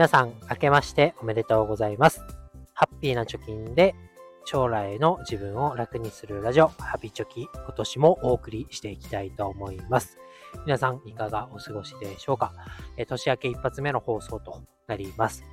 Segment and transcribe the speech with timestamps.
[0.00, 2.22] 皆さん、明けましておめでとうございます。
[2.72, 3.94] ハッピーな貯金で
[4.46, 10.16] 将来の自分を楽にするラジオ、ハピチョキ、今年もお送りしていきたいと思います。
[10.64, 12.54] 皆さん、いかがお過ごしでしょうか、
[12.96, 15.44] え年明け一発目の放送となります。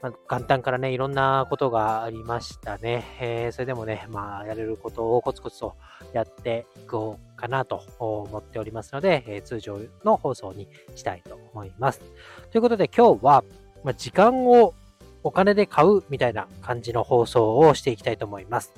[0.00, 3.04] まあ、元旦からね、いろんなことがありましたね。
[3.20, 5.76] えー、それでもね、まあ、やれることをコツコツと
[6.14, 12.00] やっていこうかなと思っておりますので、えー、通常の放送にしたいと思います。
[12.50, 13.44] ということで今日は、
[13.84, 14.74] まあ、時間を
[15.22, 18.72] お金で買うみたいな感じの放送をしていきたいと思います。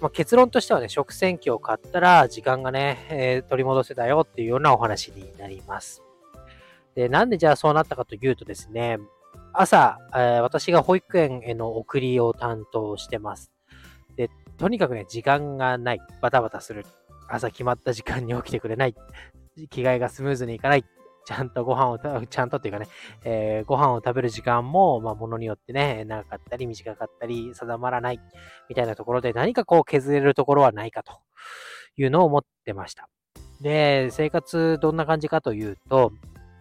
[0.00, 6.02] まあ、結論としてはね、食洗機を買ったら時間がね、えー、取り戻せたよっていうようなお話になります。
[6.94, 8.98] で、なんでじゃあそうなったかというとですね、
[9.52, 13.52] 朝、えー、私が保育園への送りを担当してます。
[14.16, 16.00] で、とにかくね、時間がない。
[16.22, 16.86] バタバタする。
[17.28, 18.94] 朝決まった時間に起きてくれない。
[19.68, 20.84] 着替えがスムーズにいかない。
[21.30, 22.88] ちゃんとご飯を、 ちゃんとっていうかね、
[23.22, 28.20] えー、ご飯を食べる時間も、まあ、ものによってね、長かったり短かったり、定まらない、
[28.68, 31.12] みたいなところで何かこう削れるところはないかと
[31.96, 33.08] いうのを思ってました。
[33.60, 36.10] で、生活どんな感じかというと、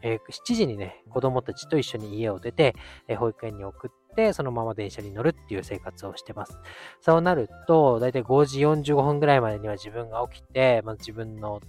[0.04, 2.76] えー、7時にね、子供たちと一緒に家を出て、
[3.08, 6.60] えー、保育園に送って、そのまま電車に乗るっていう生活をしてます。
[7.02, 8.60] そうなると、だいたい5時
[8.94, 11.60] 45分ぐらいまでには自分が起きて、まず自分の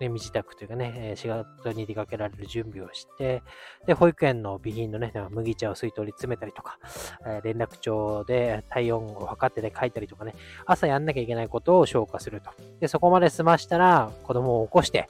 [0.00, 3.42] ね、身支度というかね、仕事に出かけられる準備をして、
[3.86, 6.78] で、保育園の備品のね、麦茶を水筒に詰めたりとか、
[7.26, 10.34] え連絡帳で体温を測ってね、書いたりとかね、
[10.64, 12.50] 朝やんなきゃいけないことを消化すると。
[12.80, 15.08] で、そこまで済ましたら、子供を起こして、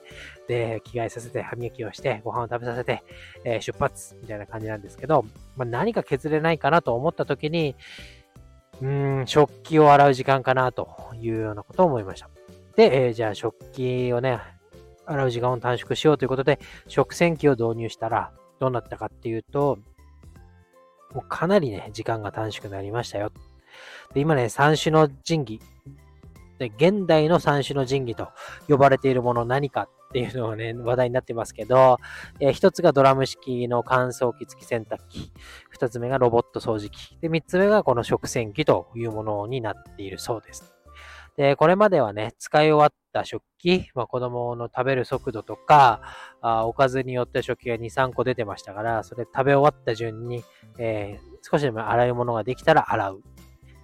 [0.48, 3.04] で、着替えさせて、歯磨きをして、ご飯を食べさせて、
[3.44, 5.25] え、出発みたいな感じなんですけど、
[5.56, 7.77] まあ、何か削れないかなと思った時に、
[8.82, 10.88] うーん、食器を洗う時間かなと
[11.20, 12.28] いうようなことを思いました。
[12.77, 14.41] で、えー、じゃあ食器をね、
[15.06, 19.79] 洗う時間を短縮しようということで、食洗機を導入したら、どうなったかっていうと、
[21.15, 23.33] もうかなりね、時間が短縮になりましたよ。
[24.15, 25.60] で今ね、三種の神器。
[26.59, 28.28] で、現代の三種の神器と
[28.69, 31.99] 呼ばれているもの何かっていうのをね、話題になってますけど、
[32.39, 35.33] えー、一つがドラム式の乾燥機付き洗濯機。
[35.71, 37.16] 二つ目がロボット掃除機。
[37.21, 40.79] で、三つ目がこの食洗機というものになっているそうです。
[41.36, 46.02] で、これまではね、使い終わった食器、まあ、子供の食べる速度とか、
[46.41, 50.44] あおかずによって食器が2、3個出てましたから、それ食べ終わった順に、
[50.78, 53.22] えー、少しでも洗い物ができたら洗う。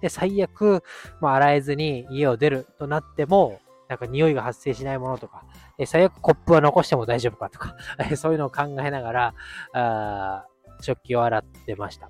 [0.01, 0.83] で、最悪、
[1.21, 5.45] まあ、洗えずに家を出るとなっても、なんか匂いが発生しないものとか、
[5.77, 7.75] え最悪コップは残しても大丈夫かとか、
[8.17, 9.33] そういうのを考えながら、
[9.73, 10.45] あ
[10.81, 12.09] 食器を洗ってました。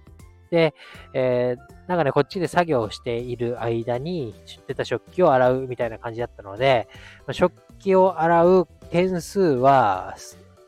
[0.49, 0.73] で、
[1.13, 4.33] えー、なんかね、こっちで作業している間に、
[4.67, 6.87] 出た食器を洗うみたいな感じだったので、
[7.31, 10.15] 食器を洗う点数は、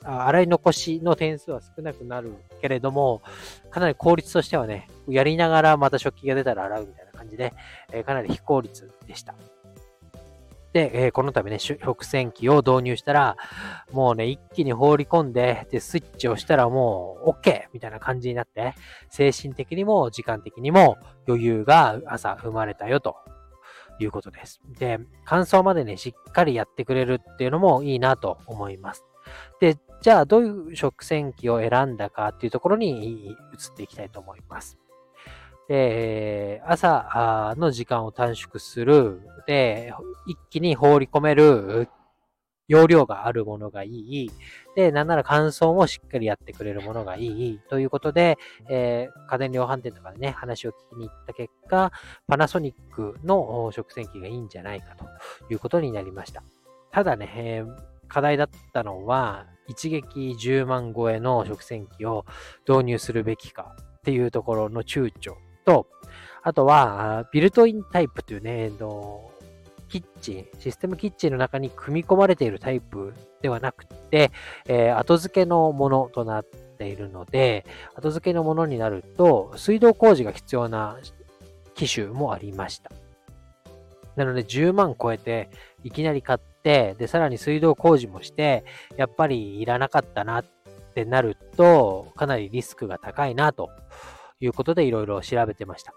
[0.04, 3.22] 洗い残しの点数は少なくなるけれども、
[3.70, 7.54] かなり効率としてはね、やりながらまた食器が出たら洗うみたいな感じで、
[7.92, 9.36] えー、かなり非効率でした。
[10.74, 13.38] で、えー、この度ね、食洗機を導入したら、
[13.91, 17.63] もうね、一気に放り込んで、で、スイッチをしたらもう、OK!
[17.74, 18.75] みたいな感じになって、
[19.09, 20.97] 精神的にも時間的にも
[21.28, 23.16] 余裕が朝生まれたよと
[24.00, 24.62] いうことです。
[24.78, 29.06] で、乾燥までね、しっかりやってくれるっていうのもいいなと思います。
[29.59, 33.36] で、じゃあどういう食洗機を選んだかっていうところに移っ
[33.75, 34.78] ていきたいと思います。
[35.69, 39.22] で、朝の時間を短縮する。
[39.46, 39.94] で、
[40.25, 41.88] 一気に放り込める
[42.68, 44.31] 容量があるものがいい。
[44.75, 47.59] で、なんなら乾燥もしっかりやってくれるものがいい。
[47.69, 51.91] ということで、えー、家電量販店とかでね、話を聞きに行った結果、
[52.28, 55.06] パナソニックの食洗機がいいんじゃないかと
[55.53, 56.41] いうことになりました。
[56.90, 57.75] ただね、えー、
[58.07, 62.25] 課題だったのは、一撃10万超えの食洗機を
[62.68, 65.88] 導入するべきかっていうところの躊躇と、
[66.42, 69.31] あとは、ビルトインタイプというね、えっと、
[69.90, 74.31] キッチン、システムキッチンの中に組み込まれているタイプではなくて、
[74.68, 80.98] えー、後付けのものとなっているので、後付けのものになると、水道工事が必要な
[81.74, 82.92] 機種もありました。
[84.16, 85.50] なので、10万超えて、
[85.84, 88.63] いきなり買って、で、さらに水道工事もして、
[88.95, 90.45] やっぱりいらなかったなっ
[90.94, 93.69] てなると、かなりリスクが高いなと
[94.39, 95.94] いうことでいろいろ調べてました。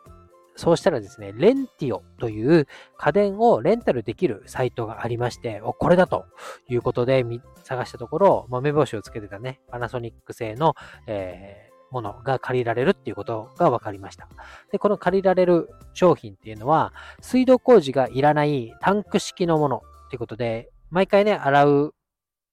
[0.55, 2.67] そうしたらですね、レンティオという
[2.99, 6.27] 家電をレンタルできるサイトがありまして、お、これだと
[6.69, 7.25] いうことで
[7.65, 10.75] 探したところ、まあ、目星をつけてたね、パナソニック製の、
[11.07, 14.29] えー、ものが借りられるっていうことが分かりました。
[14.71, 21.95] で、この借りられる商品っていうのは、水道工事がいらないタンク式のものっていうことで、毎回ね、洗う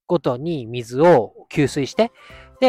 [0.07, 2.12] ごとに水を給水して、
[2.60, 2.68] で、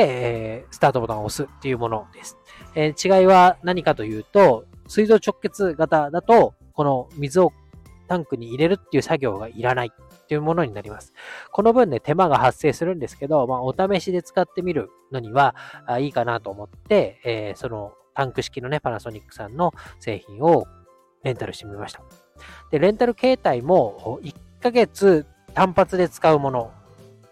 [0.62, 2.36] えー、スタートボタンを押すっていうものです。
[2.74, 7.52] えー、違いは何かというと、水道直結型だと、この水を
[8.08, 11.12] タンクに入れるっていう作業がいらないっていうものになります。
[11.52, 15.54] この分ね、手間が発生するんですけど、まあ、お試しで使ってみるのには
[15.98, 20.66] いいかなと思って、えー、そのタンク式のね、パナソニックさんの製品を
[21.22, 22.02] レンタルしてみました。
[22.70, 26.72] で、レンタル形態も1ヶ月単発で使うもの。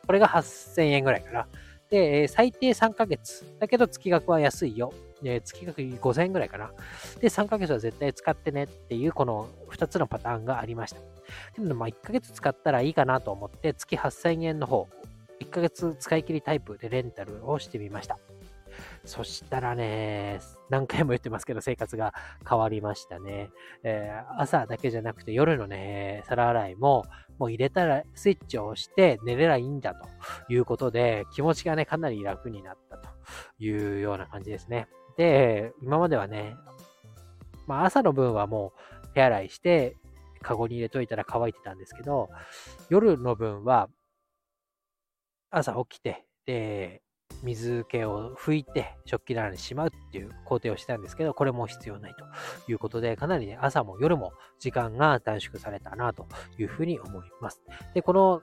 [0.06, 1.46] これが8000円ぐらいかな。
[1.90, 3.44] で、最低3ヶ月。
[3.58, 4.92] だけど月額は安いよ。
[5.22, 6.70] 月額5000円ぐらいかな。
[7.20, 11.00] で、3ヶ月は絶対使ってねっていう、この2つのパターンがありました。
[11.56, 14.88] でも、まあ、1ヶ月使ったらいいかなと思って、月8000円の方、
[15.40, 18.18] 1ヶ月使い切りタイプでレンタルをしてみました。
[19.04, 20.40] そしたらね、
[20.70, 22.12] 何回も言ってますけど、生活が
[22.48, 23.50] 変わりましたね。
[23.82, 27.04] えー、朝だけじゃなくて夜のね、皿洗いも、
[27.38, 33.08] もう入れたらスイッチを押して寝ればいいんだということで、気持ちがね、かなり楽になったと
[33.58, 34.88] いうような感じですね。
[35.16, 36.56] で、今まではね、
[37.66, 38.72] まあ朝の分はも
[39.04, 39.96] う手洗いして、
[40.42, 42.28] カゴに入れといたら乾いてたんですけど、
[42.88, 43.88] 夜の分は、
[45.50, 47.02] 朝起きて、で、
[47.42, 56.26] 水気を拭いて食器棚にしまうっていう工程をしたんですけど、これも必要ないということで、かなりね、朝も夜も時間が短縮されたなと
[56.58, 57.62] いうふうに思います。
[57.94, 58.42] で、この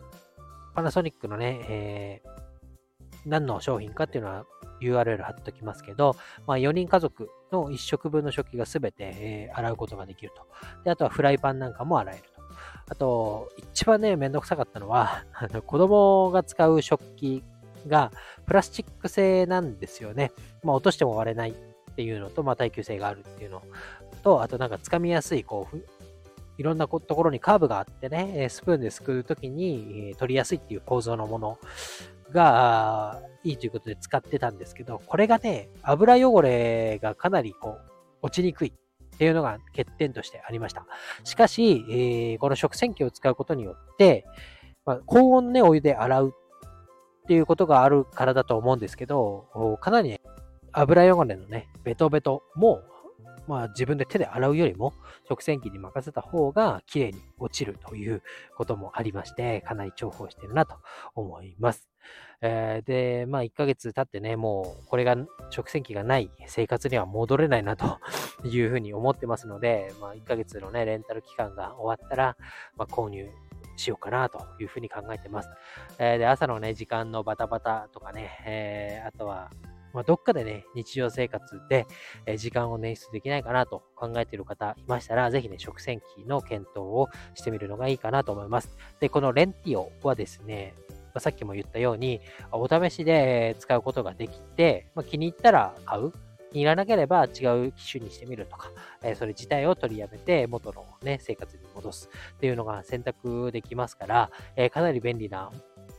[0.74, 2.30] パナソニックのね、えー、
[3.26, 4.46] 何の商品かっていうのは
[4.82, 6.16] URL 貼っときますけど、
[6.46, 10.46] まあ、4人家族の1食分の食器がすべて、えー、洗うことができると。
[10.84, 12.36] で、あとはフライパンなんかも洗えると。
[12.88, 17.44] あと、一番ね、めんどくさかったのは、あの子供が使う食器
[17.88, 18.12] が
[18.46, 20.32] プラスチック製なんですよね。
[20.64, 21.54] まあ、落としても割れないっ
[21.96, 23.62] ていうのと、まあ、耐久性があるっていうの
[24.24, 25.78] と、あとなんか掴みやすい、こう、
[26.58, 31.60] いろんなところにカーブがあってね、スプーンですくうときに取りやすいっていう構造のもの
[32.32, 37.92] がいいということで使ってたんですけど、これがね、油汚れがかなりこう、
[38.22, 40.86] 落ちにくいっていうのが欠点としてありました。
[41.24, 44.26] しかし、えー、この食洗機を使うことによって、
[44.86, 46.34] まあ、高温ね、お湯で洗う
[47.26, 50.22] っていうことがあるからだと思うんですけど、かなり、
[50.72, 52.84] 油汚れのね、ベトベトも
[53.48, 54.94] まあ自分で手で洗うよりも
[55.28, 58.22] 食洗機に任せた方が綺麗に落ちるという
[58.56, 60.76] こともありまして、かなり重宝してるなと
[61.16, 61.90] 思います。
[62.42, 65.16] えー、で、まあ1ヶ月経ってね、もうこれが
[65.50, 68.00] 食洗機がない生活には戻れないなと
[68.44, 72.38] いうふうに思ってますので、まあ1ヶ月のね、レンタル期間が終わったら、
[72.78, 73.30] まあ、購入
[73.76, 75.50] しようかなというふうに考えてます。
[76.00, 79.50] えー、で、朝のね、時間のバタバタとかね、えー、あとは、
[79.96, 81.88] まあ、どっかでね、日常生活で、
[82.26, 88.76] え時間を捻出できないかなと考えている方いましたら、ぜひね、食洗機の検討をしてみるのがいいかなと思います。
[89.00, 90.76] で、このレンティオはですね、
[91.14, 92.20] ま、さっきも言ったように、
[92.52, 96.12] お試しで使うことができて、まあ、気に入ったら買う。
[96.56, 98.72] 気に入らなければ違う機種にしてみるとか、
[99.04, 105.52] え、それ自体を取りやめて元のね、生活に戻すっていうのが選択できますから、え、かなり便利な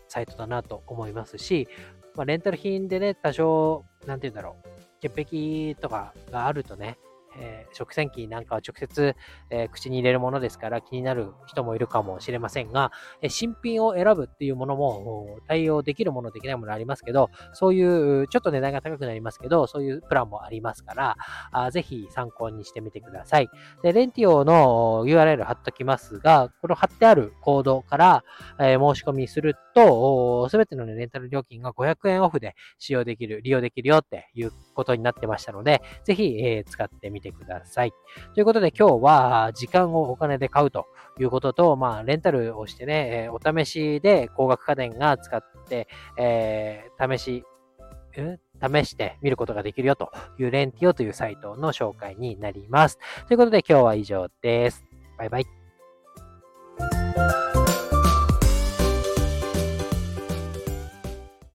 [0.08, 1.68] サイトだなと思いますし、
[2.14, 6.96] まあ、レンタル品でね、多少、なんて言うんだろう、潔癖とかがあるとね、
[7.38, 9.16] えー、食洗機なんかは直接、
[9.50, 12.92] えー、口に入れるものですから気になる人もいるかもしれませんが、
[13.22, 21.16] え、新品を選ぶっていうものも対応できるもの、できないものありますけど、そういうちょっと値段が高くなりますけど、そういうプランもありますから、
[21.52, 23.48] あぜひ参考にしてみてください。
[23.82, 28.24] で、レンティオの URL 貼っときますが、この貼ってあるコードから、
[28.60, 37.92] え申し込みすると、すべての、ね、レンタル料金が500円オフで使用できる、利用できるよっていうことになってましたので、ぜひ、え使ってみててください。
[38.34, 40.86] ということで今日は時間をお金で買うと
[41.18, 47.44] いうことと、まあ、レンタルをしてね、お試しで高額家電が使って、えー、試し、
[48.14, 52.98] 試して見ることができるよというレンティオというサイトの紹介になります。
[53.28, 54.84] ということで今日は以上です。
[55.18, 55.65] バイバイ。